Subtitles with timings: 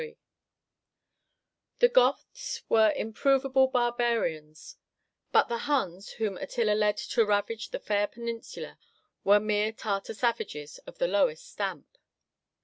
[1.77, 4.77] ]The Goths were "improvable barbarians;"
[5.31, 8.79] but the Huns whom Attila led to ravage the fair peninsula
[9.23, 11.99] were mere Tartar savages of the lowest stamp.